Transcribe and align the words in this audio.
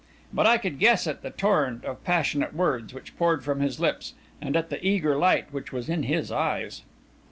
But 0.33 0.47
I 0.47 0.57
could 0.57 0.79
guess 0.79 1.05
at 1.05 1.21
the 1.21 1.29
torrent 1.29 1.85
of 1.85 2.03
passionate 2.03 2.55
words 2.55 2.91
which 2.91 3.15
poured 3.19 3.43
from 3.43 3.59
his 3.59 3.79
lips, 3.79 4.15
and 4.41 4.55
at 4.55 4.71
the 4.71 4.83
eager 4.83 5.15
light 5.15 5.53
which 5.53 5.71
was 5.71 5.89
in 5.89 6.01
his 6.01 6.31
eyes! 6.31 6.81